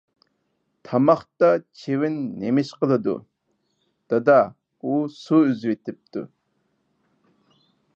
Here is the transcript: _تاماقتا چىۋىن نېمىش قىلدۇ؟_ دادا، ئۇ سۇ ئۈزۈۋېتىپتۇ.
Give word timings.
_تاماقتا 0.87 1.49
چىۋىن 1.81 2.15
نېمىش 2.45 2.73
قىلدۇ؟_ 2.79 3.15
دادا، 4.15 4.41
ئۇ 4.81 4.97
سۇ 5.21 5.45
ئۈزۈۋېتىپتۇ. 5.51 6.29